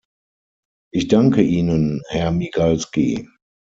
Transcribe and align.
Ich 0.91 1.09
danke 1.09 1.43
Ihnen, 1.43 2.01
Herr 2.07 2.31
Migalski. 2.31 3.29